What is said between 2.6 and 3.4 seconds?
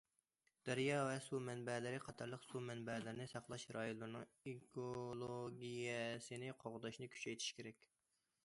مەنبەلىرىنى